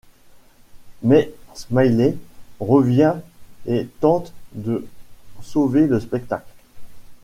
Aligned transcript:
Mais 1.03 1.31
Smiley 1.53 2.15
revient 2.59 3.17
et 3.67 3.87
tente 3.99 4.33
de 4.53 4.87
sauver 5.43 5.85
le 5.85 5.99
spectacle. 5.99 6.43